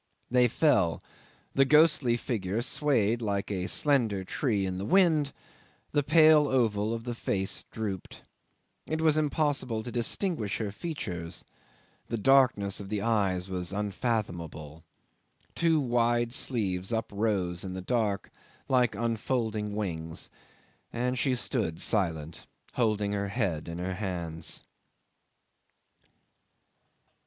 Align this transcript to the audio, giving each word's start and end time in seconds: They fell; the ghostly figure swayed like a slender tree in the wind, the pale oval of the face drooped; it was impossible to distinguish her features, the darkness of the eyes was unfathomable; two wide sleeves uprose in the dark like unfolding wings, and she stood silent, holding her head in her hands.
They 0.31 0.47
fell; 0.47 1.03
the 1.53 1.63
ghostly 1.63 2.17
figure 2.17 2.63
swayed 2.63 3.21
like 3.21 3.51
a 3.51 3.67
slender 3.67 4.23
tree 4.23 4.65
in 4.65 4.79
the 4.79 4.83
wind, 4.85 5.31
the 5.91 6.01
pale 6.01 6.47
oval 6.47 6.91
of 6.91 7.03
the 7.03 7.13
face 7.13 7.65
drooped; 7.69 8.23
it 8.87 8.99
was 8.99 9.15
impossible 9.15 9.83
to 9.83 9.91
distinguish 9.91 10.57
her 10.57 10.71
features, 10.71 11.45
the 12.07 12.17
darkness 12.17 12.79
of 12.79 12.89
the 12.89 12.99
eyes 13.03 13.47
was 13.47 13.71
unfathomable; 13.71 14.83
two 15.53 15.79
wide 15.79 16.33
sleeves 16.33 16.91
uprose 16.91 17.63
in 17.63 17.73
the 17.75 17.79
dark 17.81 18.31
like 18.67 18.95
unfolding 18.95 19.75
wings, 19.75 20.31
and 20.91 21.19
she 21.19 21.35
stood 21.35 21.79
silent, 21.79 22.47
holding 22.73 23.11
her 23.11 23.27
head 23.27 23.67
in 23.67 23.77
her 23.77 23.93
hands. 23.93 24.63